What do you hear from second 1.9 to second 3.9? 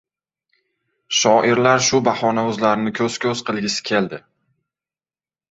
bahona o‘zlarini ko‘z-ko‘z qilgisi